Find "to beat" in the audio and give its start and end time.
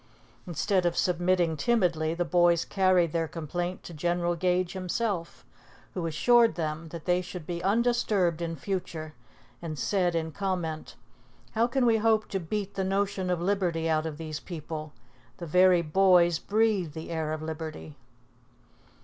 12.29-12.73